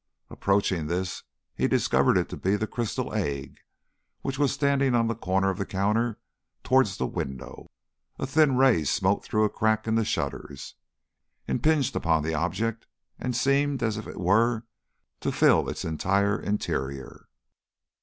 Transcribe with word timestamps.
Approaching 0.31 0.87
this, 0.87 1.21
he 1.53 1.67
discovered 1.67 2.17
it 2.17 2.27
to 2.29 2.35
be 2.35 2.55
the 2.55 2.65
crystal 2.65 3.13
egg, 3.13 3.59
which 4.21 4.39
was 4.39 4.51
standing 4.51 4.95
on 4.95 5.05
the 5.05 5.13
corner 5.13 5.51
of 5.51 5.59
the 5.59 5.65
counter 5.67 6.17
towards 6.63 6.97
the 6.97 7.05
window. 7.05 7.67
A 8.17 8.25
thin 8.25 8.57
ray 8.57 8.83
smote 8.83 9.23
through 9.23 9.43
a 9.43 9.49
crack 9.51 9.85
in 9.87 9.93
the 9.93 10.03
shutters, 10.03 10.73
impinged 11.47 11.95
upon 11.95 12.23
the 12.23 12.33
object, 12.33 12.87
and 13.19 13.35
seemed 13.35 13.83
as 13.83 13.95
it 13.95 14.19
were 14.19 14.63
to 15.19 15.31
fill 15.31 15.69
its 15.69 15.85
entire 15.85 16.39
interior. 16.41 17.27